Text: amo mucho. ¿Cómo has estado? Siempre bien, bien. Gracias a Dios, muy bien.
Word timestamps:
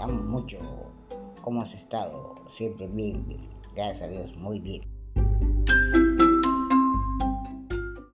amo 0.00 0.22
mucho. 0.22 0.58
¿Cómo 1.42 1.62
has 1.62 1.74
estado? 1.74 2.34
Siempre 2.48 2.88
bien, 2.88 3.26
bien. 3.26 3.48
Gracias 3.74 4.02
a 4.02 4.08
Dios, 4.08 4.36
muy 4.36 4.60
bien. 4.60 4.82